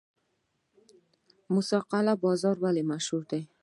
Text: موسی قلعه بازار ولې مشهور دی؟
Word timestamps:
موسی 1.53 1.79
قلعه 1.91 2.13
بازار 2.23 2.55
ولې 2.59 2.83
مشهور 2.91 3.23
دی؟ 3.31 3.41